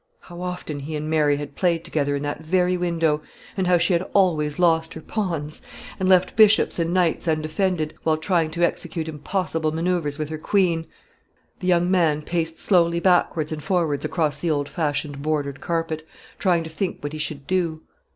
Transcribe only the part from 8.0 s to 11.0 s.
while trying to execute impossible manoeuvres with her queen!